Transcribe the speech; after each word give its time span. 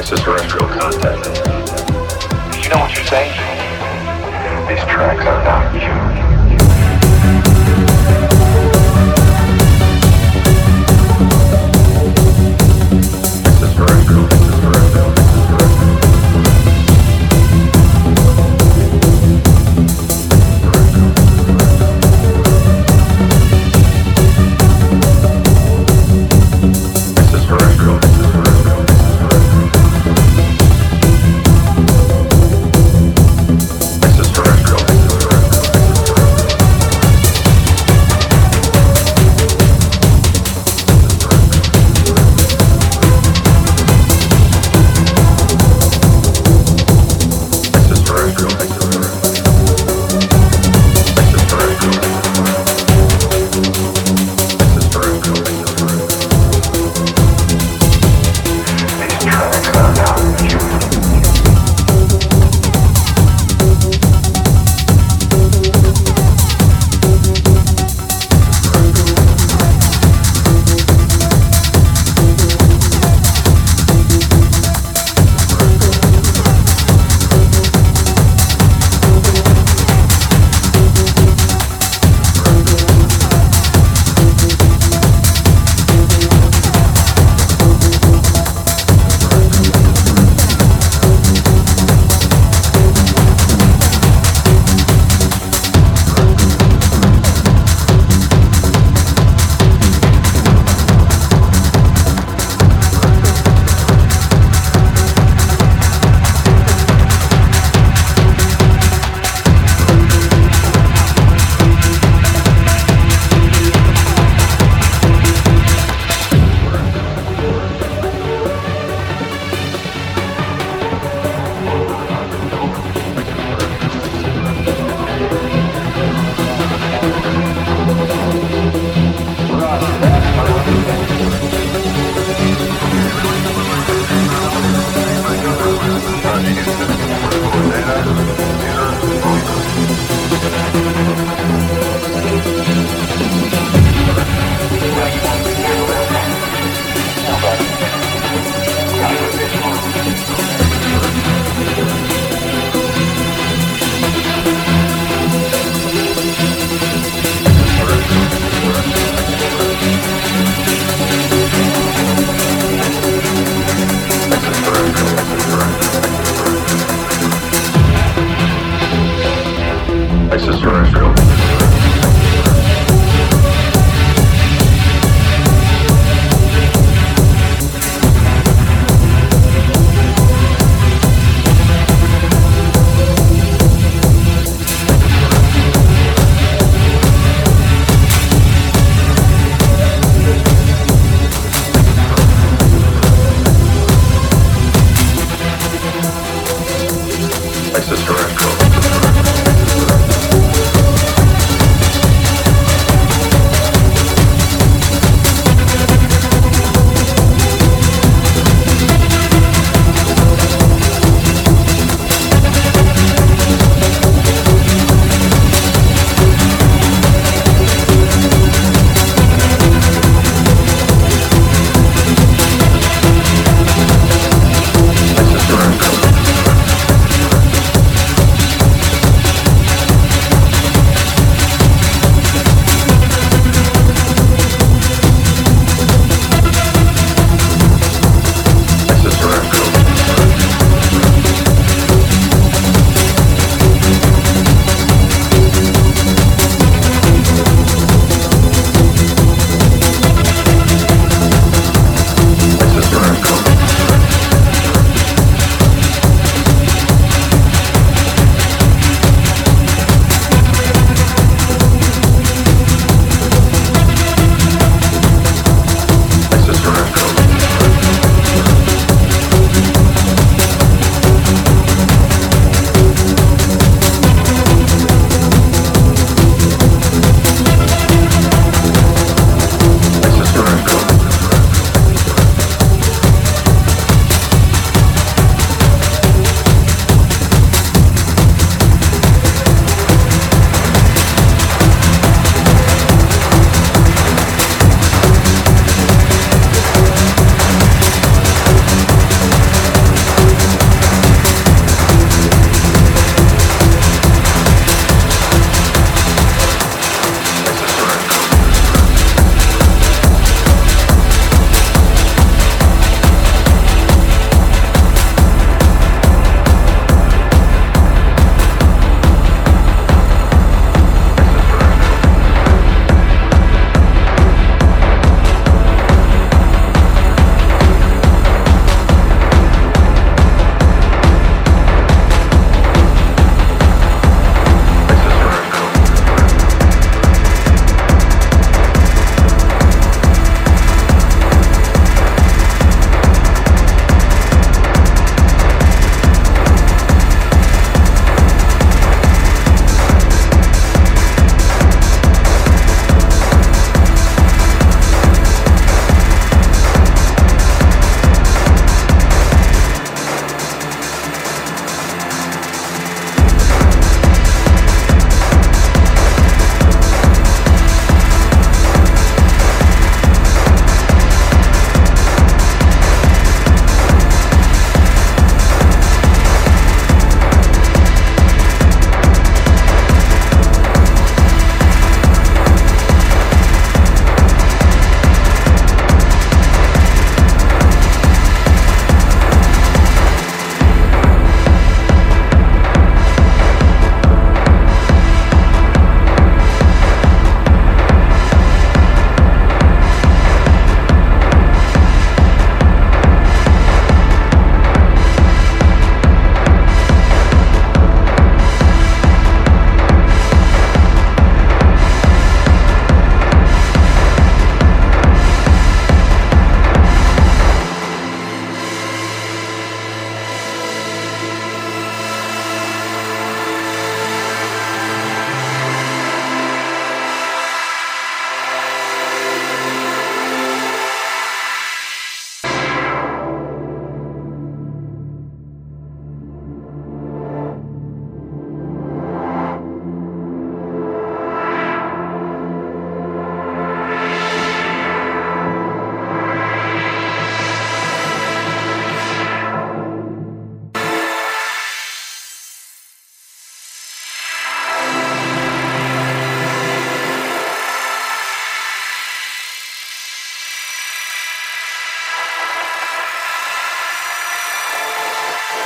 extraterrestrial 0.00 0.66
contact. 0.68 1.26
You 2.64 2.70
know 2.70 2.78
what 2.78 2.96
you're 2.96 3.04
saying? 3.04 3.36
These 4.66 4.82
tracks 4.88 5.26
are 5.26 5.44
not 5.44 5.76
human. 5.76 6.29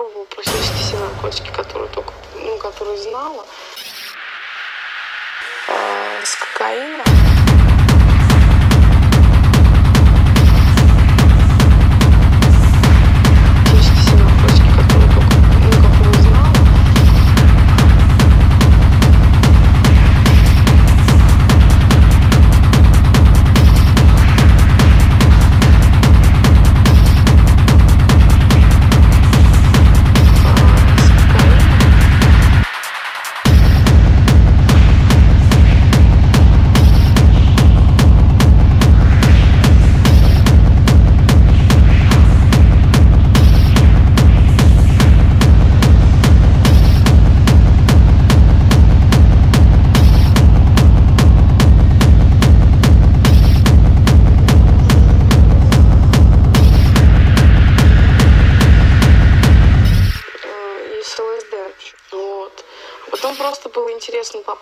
попробовал 0.00 0.26
просто 0.26 0.56
вести 0.56 0.74
все 0.74 0.98
наркотики, 0.98 1.50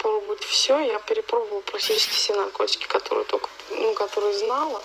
попробовала 0.08 0.20
будет 0.20 0.44
все. 0.44 0.78
Я 0.80 0.98
перепробовала 1.00 1.60
практически 1.60 2.12
все 2.12 2.34
наркотики, 2.34 2.86
которые 2.86 3.24
только, 3.24 3.48
ну, 3.70 3.94
которые 3.94 4.32
знала. 4.34 4.82